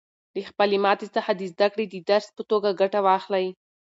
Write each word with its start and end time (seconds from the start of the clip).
له 0.33 0.41
خپلې 0.49 0.77
ماتې 0.85 1.07
څخه 1.15 1.31
د 1.35 1.41
زده 1.53 1.67
کړې 1.73 1.85
د 1.89 1.95
درس 2.09 2.27
په 2.35 2.41
توګه 2.51 2.69
ګټه 2.81 2.99
واخلئ. 3.07 3.47